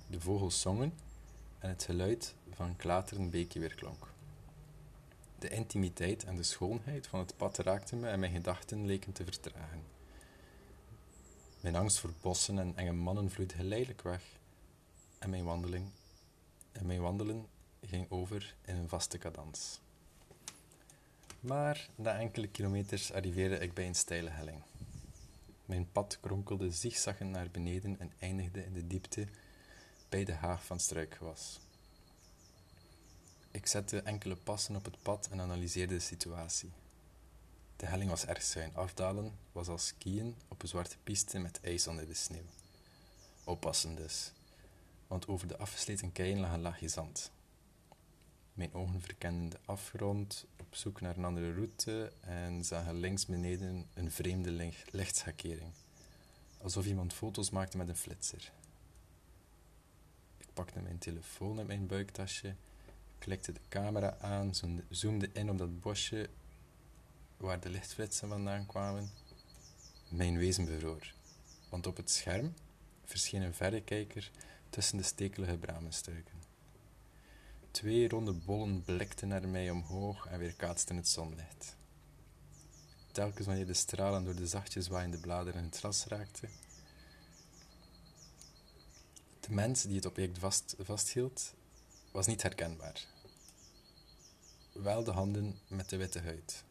De 0.08 0.22
vogels 0.22 0.62
zongen 0.62 0.94
en 1.60 1.70
het 1.70 1.84
geluid 1.84 2.36
van 2.52 2.68
een 2.68 2.76
klaterend 2.76 3.32
beekje 3.32 3.60
weerklonk. 3.60 4.14
De 5.40 5.50
intimiteit 5.50 6.24
en 6.24 6.36
de 6.36 6.44
schoonheid 6.44 7.08
van 7.08 7.20
het 7.20 7.38
pad 7.38 7.58
raakten 7.58 8.00
me 8.00 8.08
en 8.08 8.20
mijn 8.20 8.34
gedachten 8.34 8.86
leken 8.86 9.14
te 9.14 9.24
vertragen. 9.24 9.84
Mijn 11.62 11.76
angst 11.76 12.00
voor 12.00 12.14
bossen 12.22 12.60
en 12.60 12.74
enge 12.76 12.94
mannen 12.94 13.32
vloeide 13.32 13.56
geleidelijk 13.56 14.02
weg 14.02 14.42
en 15.24 15.30
mijn 15.30 15.44
wandeling 15.44 15.90
en 16.72 16.86
mijn 16.86 17.02
wandelen 17.02 17.48
ging 17.86 18.12
over 18.12 18.56
in 18.66 18.76
een 18.76 18.90
vaste 18.90 19.18
cadans. 19.18 19.80
Maar 21.40 21.90
na 21.96 22.20
enkele 22.20 22.48
kilometers 22.48 23.14
arriveerde 23.14 23.58
ik 23.58 23.74
bij 23.74 23.88
een 23.88 23.96
steile 23.96 24.30
helling. 24.30 24.62
Mijn 25.66 25.92
pad 25.92 26.18
kronkelde 26.20 26.72
zigzaggend 26.72 27.32
naar 27.32 27.50
beneden 27.52 28.00
en 28.00 28.12
eindigde 28.20 28.66
in 28.66 28.74
de 28.74 28.88
diepte 28.88 29.28
bij 30.10 30.24
de 30.26 30.34
haag 30.34 30.66
van 30.66 30.80
struikgewas. 30.80 31.60
Ik 33.52 33.68
zette 33.68 34.02
enkele 34.02 34.36
passen 34.36 34.76
op 34.76 34.86
het 34.86 35.02
pad 35.02 35.28
en 35.32 35.42
analyseerde 35.42 35.94
de 35.94 36.00
situatie. 36.00 36.72
De 37.76 37.86
helling 37.86 38.10
was 38.10 38.26
erg 38.26 38.42
schuin. 38.42 38.76
Afdalen 38.76 39.38
was 39.52 39.68
als 39.68 39.88
skiën 39.88 40.36
op 40.48 40.62
een 40.62 40.68
zwarte 40.68 40.98
piste 41.04 41.40
met 41.40 41.60
ijs 41.62 41.88
onder 41.88 42.08
de 42.08 42.14
sneeuw. 42.14 42.50
Oppassen 43.44 43.96
dus, 43.96 44.32
want 45.14 45.28
over 45.28 45.48
de 45.48 45.58
afgesleten 45.58 46.12
keien 46.12 46.40
lag 46.40 46.54
een 46.54 46.62
laagje 46.62 46.88
zand. 46.88 47.32
Mijn 48.54 48.74
ogen 48.74 49.02
verkenden 49.02 49.50
de 49.50 49.60
afgrond 49.66 50.46
op 50.60 50.76
zoek 50.76 51.02
naar 51.02 51.18
een 51.18 51.26
andere 51.26 51.54
route 51.54 52.14
en 52.22 52.66
zagen 52.66 52.96
links 52.96 53.26
beneden 53.26 53.88
een 53.94 54.12
vreemde 54.12 54.72
lichtschakering, 54.92 55.72
alsof 56.58 56.86
iemand 56.86 57.14
foto's 57.14 57.50
maakte 57.50 57.78
met 57.78 57.88
een 57.88 57.96
flitser. 57.96 58.52
Ik 60.38 60.48
pakte 60.54 60.80
mijn 60.80 60.98
telefoon 60.98 61.58
uit 61.58 61.68
mijn 61.68 61.88
buiktasje, 61.88 62.56
klikte 63.18 63.52
de 63.52 63.62
camera 63.70 64.18
aan, 64.20 64.52
zoomde 64.90 65.30
in 65.34 65.50
op 65.50 65.58
dat 65.58 65.80
bosje 65.80 66.30
waar 67.38 67.60
de 67.60 67.70
lichtflitsen 67.70 68.30
vandaan 68.30 68.66
kwamen. 68.66 69.10
Mijn 70.10 70.38
wezen 70.38 70.66
bevroor, 70.66 71.14
want 71.70 71.88
op 71.88 71.98
het 71.98 72.12
scherm 72.12 72.54
verscheen 73.06 73.42
een 73.42 73.54
verrekijker 73.54 74.32
tussen 74.74 74.98
de 74.98 75.04
stekelige 75.04 75.58
bramenstruiken. 75.58 76.42
Twee 77.72 78.10
ronde 78.10 78.34
bollen 78.34 78.84
blikten 78.84 79.28
naar 79.28 79.48
mij 79.48 79.70
omhoog 79.70 80.26
en 80.26 80.40
weerkaatsten 80.40 80.96
het 80.96 81.08
zonlicht. 81.08 81.76
Telkens 83.12 83.48
wanneer 83.48 83.66
de 83.66 83.74
stralen 83.74 84.24
door 84.24 84.36
de 84.36 84.48
zachtjes 84.48 84.88
waaiende 84.88 85.20
bladeren 85.20 85.64
het 85.64 85.78
gras 85.78 86.06
raakten. 86.06 86.50
De 89.40 89.52
mens 89.54 89.84
die 89.84 89.96
het 89.96 90.06
object 90.06 90.38
vast, 90.38 90.76
vasthield, 90.80 91.54
was 92.12 92.28
niet 92.28 92.42
herkenbaar. 92.42 93.06
Wel 94.72 95.04
de 95.04 95.12
handen 95.12 95.60
met 95.68 95.90
de 95.90 95.98
witte 95.98 96.22
huid. 96.22 96.64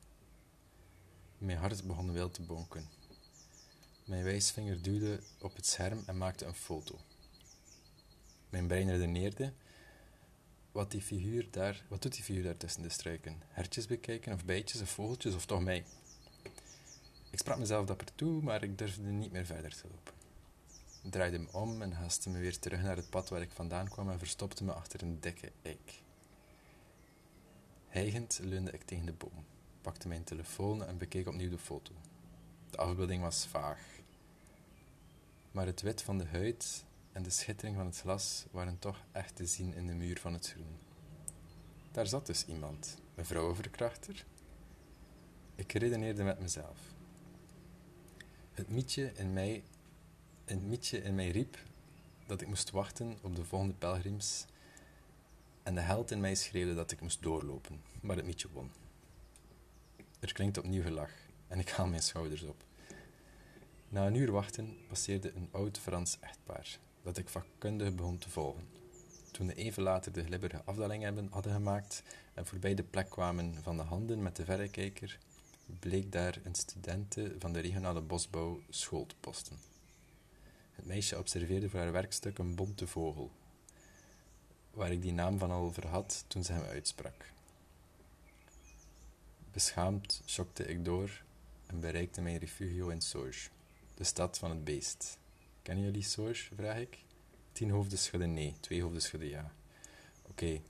Mijn 1.38 1.58
hart 1.58 1.84
begon 1.84 2.12
wild 2.12 2.34
te 2.34 2.42
bonken. 2.42 2.88
Mijn 4.04 4.24
wijsvinger 4.24 4.82
duwde 4.82 5.20
op 5.40 5.56
het 5.56 5.66
scherm 5.66 6.02
en 6.06 6.18
maakte 6.18 6.44
een 6.44 6.54
foto. 6.54 6.98
Mijn 8.52 8.66
brein 8.66 8.90
redeneerde 8.90 9.52
wat, 10.72 10.90
die 10.90 11.02
figuur 11.02 11.46
daar, 11.50 11.84
wat 11.88 12.02
doet 12.02 12.12
die 12.12 12.22
figuur 12.22 12.42
daar 12.42 12.56
tussen 12.56 12.82
de 12.82 12.88
struiken? 12.88 13.42
Hertjes 13.48 13.86
bekijken, 13.86 14.32
of 14.32 14.44
bijtjes, 14.44 14.80
of 14.80 14.90
vogeltjes, 14.90 15.34
of 15.34 15.46
toch 15.46 15.60
mij? 15.60 15.84
Ik 17.30 17.38
sprak 17.38 17.58
mezelf 17.58 17.86
dapper 17.86 18.14
toe, 18.14 18.42
maar 18.42 18.62
ik 18.62 18.78
durfde 18.78 19.02
niet 19.02 19.32
meer 19.32 19.46
verder 19.46 19.76
te 19.76 19.82
lopen. 19.90 20.12
Ik 21.02 21.10
draaide 21.10 21.38
me 21.38 21.52
om 21.52 21.82
en 21.82 21.92
haaste 21.92 22.30
me 22.30 22.38
weer 22.38 22.58
terug 22.58 22.82
naar 22.82 22.96
het 22.96 23.10
pad 23.10 23.28
waar 23.28 23.40
ik 23.40 23.50
vandaan 23.50 23.88
kwam 23.88 24.10
en 24.10 24.18
verstopte 24.18 24.64
me 24.64 24.72
achter 24.72 25.02
een 25.02 25.20
dikke 25.20 25.52
eik. 25.62 26.02
Hijgend 27.88 28.40
leunde 28.42 28.70
ik 28.70 28.82
tegen 28.82 29.06
de 29.06 29.12
boom, 29.12 29.44
pakte 29.80 30.08
mijn 30.08 30.24
telefoon 30.24 30.84
en 30.84 30.98
bekeek 30.98 31.28
opnieuw 31.28 31.50
de 31.50 31.58
foto. 31.58 31.92
De 32.70 32.76
afbeelding 32.76 33.22
was 33.22 33.46
vaag, 33.46 33.80
maar 35.50 35.66
het 35.66 35.80
wit 35.80 36.02
van 36.02 36.18
de 36.18 36.26
huid 36.26 36.84
en 37.12 37.22
de 37.22 37.30
schittering 37.30 37.76
van 37.76 37.86
het 37.86 37.98
glas 37.98 38.44
waren 38.50 38.78
toch 38.78 39.04
echt 39.12 39.36
te 39.36 39.46
zien 39.46 39.74
in 39.74 39.86
de 39.86 39.94
muur 39.94 40.20
van 40.20 40.32
het 40.32 40.50
groen. 40.50 40.78
Daar 41.90 42.06
zat 42.06 42.26
dus 42.26 42.46
iemand, 42.46 42.98
een 43.14 43.24
vrouwenverkrachter. 43.24 44.24
Ik 45.54 45.72
redeneerde 45.72 46.22
met 46.22 46.40
mezelf. 46.40 46.78
Het 48.52 48.68
mietje 48.68 49.12
in 49.14 49.32
mij, 49.32 49.62
het 50.44 50.62
mietje 50.62 51.02
in 51.02 51.14
mij 51.14 51.30
riep 51.30 51.58
dat 52.26 52.40
ik 52.40 52.48
moest 52.48 52.70
wachten 52.70 53.18
op 53.20 53.36
de 53.36 53.44
volgende 53.44 53.74
pelgrims 53.74 54.44
en 55.62 55.74
de 55.74 55.80
held 55.80 56.10
in 56.10 56.20
mij 56.20 56.34
schreeuwde 56.34 56.74
dat 56.74 56.90
ik 56.90 57.00
moest 57.00 57.22
doorlopen, 57.22 57.82
maar 58.00 58.16
het 58.16 58.24
mietje 58.24 58.48
won. 58.52 58.70
Er 60.20 60.32
klinkt 60.32 60.58
opnieuw 60.58 60.82
gelach 60.82 61.12
en 61.48 61.58
ik 61.58 61.70
haal 61.70 61.86
mijn 61.86 62.02
schouders 62.02 62.42
op. 62.42 62.64
Na 63.88 64.06
een 64.06 64.14
uur 64.14 64.30
wachten 64.30 64.76
passeerde 64.88 65.32
een 65.34 65.48
oud 65.50 65.78
Frans 65.78 66.18
echtpaar 66.20 66.78
dat 67.02 67.18
ik 67.18 67.28
vakkundig 67.28 67.94
begon 67.94 68.18
te 68.18 68.30
volgen. 68.30 68.68
Toen 69.30 69.46
we 69.46 69.54
even 69.54 69.82
later 69.82 70.12
de 70.12 70.24
glibberige 70.24 70.62
afdaling 70.64 71.02
hebben, 71.02 71.28
hadden 71.30 71.52
gemaakt 71.52 72.02
en 72.34 72.46
voorbij 72.46 72.74
de 72.74 72.82
plek 72.82 73.10
kwamen 73.10 73.62
van 73.62 73.76
de 73.76 73.82
handen 73.82 74.22
met 74.22 74.36
de 74.36 74.44
verrekijker, 74.44 75.18
bleek 75.78 76.12
daar 76.12 76.38
een 76.44 76.54
studente 76.54 77.34
van 77.38 77.52
de 77.52 77.60
regionale 77.60 78.00
bosbouw 78.00 78.60
school 78.70 79.06
te 79.06 79.14
posten. 79.20 79.58
Het 80.72 80.86
meisje 80.86 81.18
observeerde 81.18 81.70
voor 81.70 81.80
haar 81.80 81.92
werkstuk 81.92 82.38
een 82.38 82.54
bonte 82.54 82.86
vogel, 82.86 83.30
waar 84.70 84.92
ik 84.92 85.02
die 85.02 85.12
naam 85.12 85.38
van 85.38 85.50
al 85.50 85.72
verhad 85.72 86.24
toen 86.26 86.44
ze 86.44 86.52
hem 86.52 86.62
uitsprak. 86.62 87.30
Beschaamd 89.52 90.22
schokte 90.24 90.64
ik 90.64 90.84
door 90.84 91.22
en 91.66 91.80
bereikte 91.80 92.20
mijn 92.20 92.38
refugio 92.38 92.88
in 92.88 93.00
Sauge, 93.00 93.48
de 93.94 94.04
stad 94.04 94.38
van 94.38 94.50
het 94.50 94.64
beest. 94.64 95.18
Kennen 95.62 95.84
jullie 95.84 96.02
Sauge, 96.02 96.54
vraag 96.54 96.78
ik. 96.78 96.98
Tien 97.52 97.70
hoofden 97.70 97.98
schudden 97.98 98.34
nee, 98.34 98.54
twee 98.60 98.82
hoofden 98.82 99.02
schudden 99.02 99.28
ja. 99.28 99.52
Oké, 100.22 100.44
okay, 100.44 100.62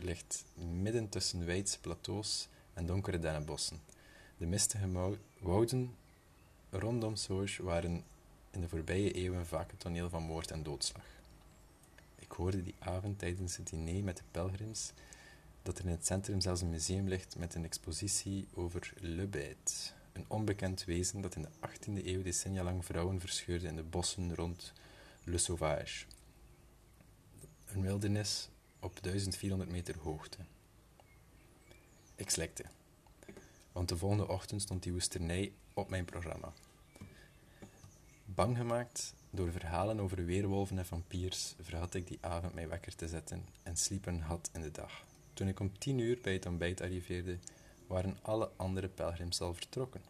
ligt 0.00 0.44
midden 0.54 1.08
tussen 1.08 1.44
wijdse 1.44 1.80
plateaus 1.80 2.48
en 2.74 2.86
donkere 2.86 3.18
dennenbossen. 3.18 3.80
De 4.36 4.46
mistige 4.46 5.18
wouden 5.38 5.96
rondom 6.70 7.16
Sauge 7.16 7.62
waren 7.62 8.04
in 8.50 8.60
de 8.60 8.68
voorbije 8.68 9.12
eeuwen 9.12 9.46
vaak 9.46 9.70
het 9.70 9.80
toneel 9.80 10.08
van 10.08 10.22
moord 10.22 10.50
en 10.50 10.62
doodslag. 10.62 11.04
Ik 12.18 12.32
hoorde 12.32 12.62
die 12.62 12.74
avond 12.78 13.18
tijdens 13.18 13.56
het 13.56 13.68
diner 13.68 14.04
met 14.04 14.16
de 14.16 14.22
pelgrims 14.30 14.92
dat 15.62 15.78
er 15.78 15.84
in 15.84 15.90
het 15.90 16.06
centrum 16.06 16.40
zelfs 16.40 16.60
een 16.60 16.70
museum 16.70 17.08
ligt 17.08 17.38
met 17.38 17.54
een 17.54 17.64
expositie 17.64 18.46
over 18.54 18.92
Bête, 19.28 19.92
een 20.14 20.24
onbekend 20.28 20.84
wezen 20.84 21.20
dat 21.20 21.34
in 21.34 21.42
de 21.42 21.68
18e 21.68 22.06
eeuw 22.06 22.22
decennia 22.22 22.62
lang 22.62 22.84
vrouwen 22.84 23.20
verscheurde 23.20 23.66
in 23.66 23.76
de 23.76 23.82
bossen 23.82 24.34
rond 24.34 24.72
Le 25.24 25.38
Sauvage. 25.38 26.04
Een 27.66 27.82
wildernis 27.82 28.48
op 28.80 29.02
1400 29.02 29.70
meter 29.70 29.98
hoogte. 29.98 30.38
Ik 32.14 32.30
slikte, 32.30 32.64
want 33.72 33.88
de 33.88 33.96
volgende 33.96 34.28
ochtend 34.28 34.62
stond 34.62 34.82
die 34.82 34.92
woesternij 34.92 35.52
op 35.74 35.88
mijn 35.88 36.04
programma. 36.04 36.52
Bang 38.24 38.56
gemaakt 38.56 39.14
door 39.30 39.52
verhalen 39.52 40.00
over 40.00 40.24
weerwolven 40.24 40.78
en 40.78 40.86
vampiers, 40.86 41.54
verhad 41.60 41.94
ik 41.94 42.06
die 42.06 42.18
avond 42.20 42.54
mijn 42.54 42.68
wekker 42.68 42.94
te 42.96 43.08
zetten 43.08 43.46
en 43.62 43.76
sliep 43.76 44.06
een 44.06 44.20
had 44.20 44.50
in 44.52 44.60
de 44.60 44.70
dag. 44.70 45.04
Toen 45.32 45.48
ik 45.48 45.60
om 45.60 45.78
tien 45.78 45.98
uur 45.98 46.18
bij 46.22 46.32
het 46.32 46.46
ontbijt 46.46 46.80
arriveerde, 46.80 47.38
waren 47.94 48.18
alle 48.22 48.50
andere 48.56 48.88
pelgrims 48.88 49.40
al 49.40 49.54
vertrokken. 49.54 50.00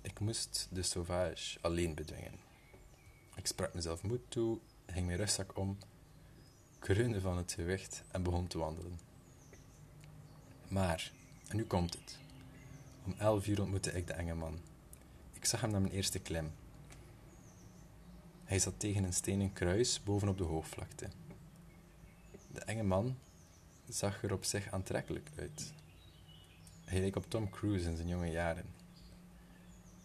Ik 0.00 0.20
moest 0.20 0.68
de 0.70 0.82
sauvage 0.82 1.58
alleen 1.60 1.94
bedwingen. 1.94 2.34
Ik 3.34 3.46
sprak 3.46 3.74
mezelf 3.74 4.02
moed 4.02 4.20
toe, 4.28 4.58
hing 4.86 5.06
mijn 5.06 5.18
rugzak 5.18 5.56
om, 5.56 5.78
kreunde 6.78 7.20
van 7.20 7.36
het 7.36 7.52
gewicht 7.52 8.02
en 8.10 8.22
begon 8.22 8.46
te 8.46 8.58
wandelen. 8.58 9.00
Maar, 10.68 11.12
en 11.48 11.56
nu 11.56 11.64
komt 11.64 11.94
het. 11.94 12.18
Om 13.04 13.14
elf 13.18 13.46
uur 13.46 13.60
ontmoette 13.60 13.92
ik 13.92 14.06
de 14.06 14.12
enge 14.12 14.34
man. 14.34 14.58
Ik 15.32 15.44
zag 15.44 15.60
hem 15.60 15.70
naar 15.70 15.80
mijn 15.80 15.94
eerste 15.94 16.18
klim. 16.18 16.50
Hij 18.44 18.58
zat 18.58 18.80
tegen 18.80 19.04
een 19.04 19.12
stenen 19.12 19.52
kruis 19.52 20.02
bovenop 20.02 20.38
de 20.38 20.44
hoogvlakte. 20.44 21.08
De 22.52 22.60
enge 22.60 22.82
man 22.82 23.18
zag 23.88 24.22
er 24.22 24.32
op 24.32 24.44
zich 24.44 24.70
aantrekkelijk 24.70 25.30
uit. 25.36 25.72
Hij 26.88 27.00
leek 27.00 27.16
op 27.16 27.30
Tom 27.30 27.50
Cruise 27.50 27.88
in 27.88 27.96
zijn 27.96 28.08
jonge 28.08 28.30
jaren. 28.30 28.64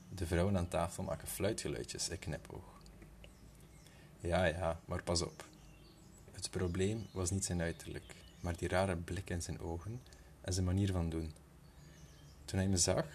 De 0.09 0.27
vrouwen 0.27 0.57
aan 0.57 0.67
tafel 0.67 1.03
maken 1.03 1.27
fluitgeluidjes, 1.27 2.09
ik 2.09 2.19
knipoog. 2.19 2.81
Ja, 4.19 4.45
ja, 4.45 4.79
maar 4.85 5.03
pas 5.03 5.21
op. 5.21 5.45
Het 6.31 6.49
probleem 6.49 7.07
was 7.11 7.31
niet 7.31 7.45
zijn 7.45 7.61
uiterlijk, 7.61 8.15
maar 8.39 8.57
die 8.57 8.67
rare 8.67 8.95
blik 8.95 9.29
in 9.29 9.41
zijn 9.41 9.59
ogen 9.59 10.01
en 10.41 10.53
zijn 10.53 10.65
manier 10.65 10.91
van 10.91 11.09
doen. 11.09 11.33
Toen 12.45 12.59
hij 12.59 12.67
me 12.67 12.77
zag, 12.77 13.05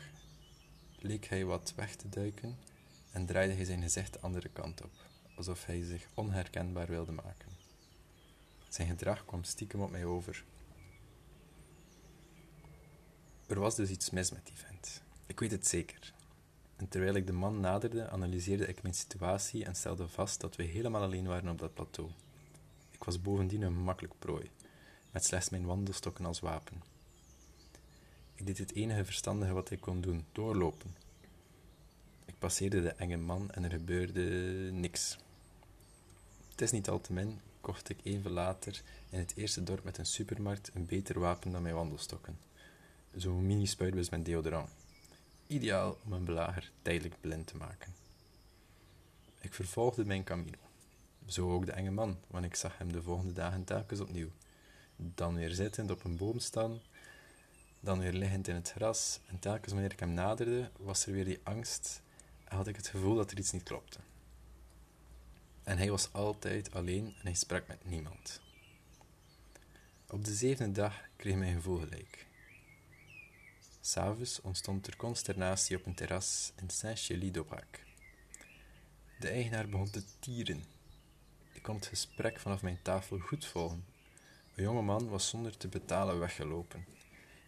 leek 0.98 1.24
hij 1.24 1.44
wat 1.44 1.72
weg 1.76 1.94
te 1.94 2.08
duiken 2.08 2.56
en 3.10 3.26
draaide 3.26 3.54
hij 3.54 3.64
zijn 3.64 3.82
gezicht 3.82 4.12
de 4.12 4.20
andere 4.20 4.48
kant 4.48 4.84
op, 4.84 4.92
alsof 5.36 5.66
hij 5.66 5.82
zich 5.84 6.08
onherkenbaar 6.14 6.86
wilde 6.86 7.12
maken. 7.12 7.48
Zijn 8.68 8.88
gedrag 8.88 9.24
kwam 9.24 9.44
stiekem 9.44 9.80
op 9.80 9.90
mij 9.90 10.04
over, 10.04 10.44
Er 13.48 13.60
was 13.60 13.74
dus 13.74 13.90
iets 13.90 14.10
mis 14.10 14.30
met 14.30 14.46
die 14.46 14.56
vent. 14.56 15.02
Ik 15.26 15.40
weet 15.40 15.50
het 15.50 15.66
zeker. 15.66 16.12
En 16.76 16.88
terwijl 16.88 17.14
ik 17.14 17.26
de 17.26 17.32
man 17.32 17.60
naderde, 17.60 18.10
analyseerde 18.10 18.66
ik 18.66 18.82
mijn 18.82 18.94
situatie 18.94 19.64
en 19.64 19.74
stelde 19.74 20.08
vast 20.08 20.40
dat 20.40 20.56
we 20.56 20.62
helemaal 20.62 21.02
alleen 21.02 21.26
waren 21.26 21.50
op 21.50 21.58
dat 21.58 21.74
plateau. 21.74 22.10
Ik 22.90 23.04
was 23.04 23.22
bovendien 23.22 23.62
een 23.62 23.82
makkelijk 23.82 24.14
prooi, 24.18 24.50
met 25.10 25.24
slechts 25.24 25.48
mijn 25.48 25.64
wandelstokken 25.64 26.24
als 26.24 26.40
wapen. 26.40 26.82
Ik 28.34 28.46
deed 28.46 28.58
het 28.58 28.74
enige 28.74 29.04
verstandige 29.04 29.52
wat 29.52 29.70
ik 29.70 29.80
kon 29.80 30.00
doen: 30.00 30.24
doorlopen. 30.32 30.96
Ik 32.24 32.34
passeerde 32.38 32.82
de 32.82 32.92
enge 32.92 33.16
man 33.16 33.50
en 33.50 33.64
er 33.64 33.70
gebeurde 33.70 34.22
niks. 34.72 35.18
Het 36.50 36.60
is 36.60 36.70
niet 36.70 36.88
al 36.88 37.00
te 37.00 37.12
min, 37.12 37.40
kocht 37.60 37.88
ik 37.88 37.98
even 38.02 38.30
later 38.30 38.82
in 39.10 39.18
het 39.18 39.32
eerste 39.36 39.62
dorp 39.62 39.84
met 39.84 39.98
een 39.98 40.06
supermarkt 40.06 40.70
een 40.74 40.86
beter 40.86 41.20
wapen 41.20 41.52
dan 41.52 41.62
mijn 41.62 41.74
wandelstokken. 41.74 42.38
Zo'n 43.14 43.46
mini-spuitbus 43.46 44.08
met 44.08 44.24
deodorant. 44.24 44.70
Ideaal 45.46 45.98
om 46.04 46.12
een 46.12 46.24
belager 46.24 46.70
tijdelijk 46.82 47.20
blind 47.20 47.46
te 47.46 47.56
maken. 47.56 47.94
Ik 49.40 49.54
vervolgde 49.54 50.04
mijn 50.04 50.24
camino. 50.24 50.58
Zo 51.26 51.52
ook 51.52 51.66
de 51.66 51.72
enge 51.72 51.90
man, 51.90 52.18
want 52.26 52.44
ik 52.44 52.54
zag 52.54 52.78
hem 52.78 52.92
de 52.92 53.02
volgende 53.02 53.32
dagen 53.32 53.64
telkens 53.64 54.00
opnieuw. 54.00 54.30
Dan 54.96 55.34
weer 55.34 55.50
zittend 55.50 55.90
op 55.90 56.04
een 56.04 56.16
boom 56.16 56.38
staan, 56.38 56.80
dan 57.80 57.98
weer 57.98 58.12
liggend 58.12 58.48
in 58.48 58.54
het 58.54 58.70
gras, 58.70 59.20
en 59.26 59.38
telkens 59.38 59.72
wanneer 59.72 59.92
ik 59.92 60.00
hem 60.00 60.12
naderde, 60.12 60.70
was 60.76 61.06
er 61.06 61.12
weer 61.12 61.24
die 61.24 61.40
angst 61.42 62.02
en 62.44 62.56
had 62.56 62.66
ik 62.66 62.76
het 62.76 62.88
gevoel 62.88 63.14
dat 63.14 63.30
er 63.30 63.38
iets 63.38 63.52
niet 63.52 63.62
klopte. 63.62 63.98
En 65.62 65.78
hij 65.78 65.90
was 65.90 66.12
altijd 66.12 66.74
alleen 66.74 67.06
en 67.06 67.22
hij 67.22 67.34
sprak 67.34 67.66
met 67.66 67.84
niemand. 67.84 68.40
Op 70.06 70.24
de 70.24 70.34
zevende 70.34 70.72
dag 70.72 71.00
kreeg 71.16 71.36
mijn 71.36 71.54
gevoel 71.54 71.78
gelijk. 71.78 72.26
S'avonds 73.88 74.40
ontstond 74.40 74.86
er 74.86 74.96
consternatie 74.96 75.76
op 75.76 75.86
een 75.86 75.94
terras 75.94 76.52
in 76.56 76.70
Saint-Chély-d'Aubrac. 76.70 77.84
De 79.20 79.28
eigenaar 79.28 79.68
begon 79.68 79.90
te 79.90 80.02
tieren. 80.18 80.64
Ik 81.52 81.62
kon 81.62 81.74
het 81.74 81.86
gesprek 81.86 82.40
vanaf 82.40 82.62
mijn 82.62 82.78
tafel 82.82 83.18
goed 83.18 83.46
volgen. 83.46 83.84
Een 84.54 84.62
jonge 84.62 84.82
man 84.82 85.08
was 85.08 85.28
zonder 85.28 85.56
te 85.56 85.68
betalen 85.68 86.18
weggelopen. 86.18 86.86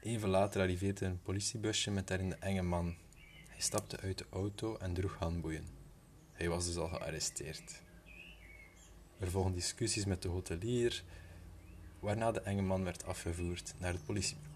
Even 0.03 0.29
later 0.29 0.61
arriveerde 0.61 1.07
een 1.07 1.23
politiebusje 1.23 1.91
met 1.91 2.07
daarin 2.07 2.29
de 2.29 2.37
enge 2.37 2.63
man. 2.63 2.97
Hij 3.49 3.61
stapte 3.61 4.01
uit 4.01 4.19
de 4.19 4.27
auto 4.31 4.77
en 4.77 4.95
droeg 4.95 5.17
handboeien. 5.17 5.69
Hij 6.33 6.49
was 6.49 6.67
dus 6.67 6.77
al 6.77 6.89
gearresteerd. 6.89 7.83
Er 9.19 9.31
volgden 9.31 9.55
discussies 9.55 10.05
met 10.05 10.23
de 10.23 10.29
hotelier, 10.29 11.03
waarna 11.99 12.33
de 12.33 12.41
enge 12.41 12.63
man 12.63 12.85
werd 12.85 13.05
afgevoerd 13.05 13.75
naar 13.79 13.93
het 13.93 14.05
politiebureau. 14.05 14.50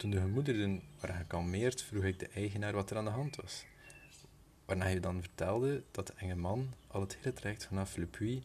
Toen 0.00 0.10
de 0.10 0.20
gemoederen 0.20 0.82
waren 1.00 1.16
gekalmeerd, 1.16 1.82
vroeg 1.82 2.04
ik 2.04 2.18
de 2.18 2.28
eigenaar 2.28 2.72
wat 2.72 2.90
er 2.90 2.96
aan 2.96 3.04
de 3.04 3.10
hand 3.10 3.36
was. 3.36 3.64
Waarna 4.64 4.84
hij 4.84 5.00
dan 5.00 5.20
vertelde 5.20 5.82
dat 5.90 6.06
de 6.06 6.12
enge 6.16 6.34
man 6.34 6.74
al 6.86 7.00
het 7.00 7.16
hele 7.16 7.32
traject 7.32 7.66
vanaf 7.66 7.96
Le 7.96 8.06
Puy 8.06 8.42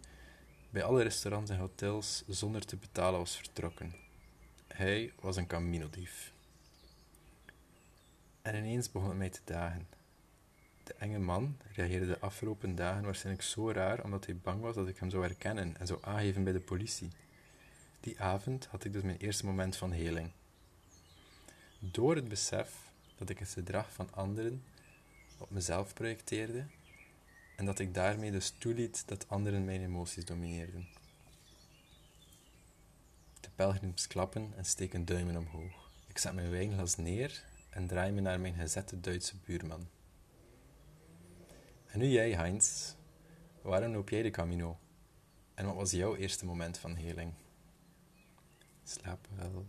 bij 0.70 0.84
alle 0.84 1.04
restaurants 1.04 1.52
en 1.52 1.58
hotels 1.58 2.24
zonder 2.28 2.66
te 2.66 2.76
betalen 2.76 3.20
was 3.20 3.38
vertrokken. 3.38 3.96
Hij 4.68 5.14
was 5.20 5.36
een 5.36 5.48
caminodief. 5.48 6.34
En 8.42 8.56
ineens 8.56 8.92
begon 8.92 9.10
het 9.10 9.18
mij 9.18 9.30
te 9.30 9.42
dagen. 9.44 9.88
De 10.84 10.94
enge 10.94 11.20
man 11.20 11.58
reageerde 11.74 12.08
de 12.08 12.20
afgelopen 12.20 12.76
dagen 12.76 13.04
waarschijnlijk 13.04 13.46
zo 13.46 13.72
raar 13.72 14.04
omdat 14.04 14.26
hij 14.26 14.38
bang 14.38 14.62
was 14.62 14.76
dat 14.76 14.88
ik 14.88 14.98
hem 14.98 15.10
zou 15.10 15.24
herkennen 15.24 15.78
en 15.78 15.88
zou 15.88 16.00
aangeven 16.04 16.44
bij 16.44 16.54
de 16.54 16.60
politie. 16.60 17.10
Die 18.00 18.20
avond 18.20 18.66
had 18.66 18.84
ik 18.84 18.94
dus 18.94 19.04
mijn 19.04 19.18
eerste 19.18 19.46
moment 19.46 19.76
van 19.76 19.92
heling. 19.92 20.32
Door 21.92 22.16
het 22.16 22.28
besef 22.28 22.92
dat 23.16 23.30
ik 23.30 23.40
het 23.40 23.50
gedrag 23.50 23.94
van 23.94 24.14
anderen 24.14 24.64
op 25.38 25.50
mezelf 25.50 25.94
projecteerde 25.94 26.66
en 27.56 27.66
dat 27.66 27.80
ik 27.80 27.94
daarmee 27.94 28.32
dus 28.32 28.54
toeliet 28.58 29.08
dat 29.08 29.30
anderen 29.30 29.66
mijn 29.66 29.82
emoties 29.82 30.26
domineerden. 30.26 30.88
De 33.40 33.50
pelgrims 33.56 34.08
klappen 34.08 34.54
en 34.56 34.66
steken 34.66 35.06
duimen 35.06 35.38
omhoog. 35.38 35.92
Ik 36.08 36.18
zet 36.18 36.34
mijn 36.34 36.50
wijnglas 36.50 36.96
neer 36.96 37.44
en 37.70 37.88
draai 37.88 38.12
me 38.12 38.22
naar 38.22 38.40
mijn 38.40 38.56
gezette 38.56 39.00
Duitse 39.00 39.36
buurman. 39.46 39.88
En 41.86 42.00
nu 42.00 42.08
jij, 42.08 42.32
Heinz. 42.32 42.94
Waarom 43.62 43.92
loop 43.92 44.10
jij 44.10 44.22
de 44.22 44.30
Camino? 44.30 44.78
En 45.54 45.66
wat 45.66 45.76
was 45.76 45.92
jouw 45.92 46.16
eerste 46.16 46.46
moment 46.46 46.78
van 46.78 46.96
heling? 46.96 47.34
Slaap 48.84 49.28
wel. 49.36 49.66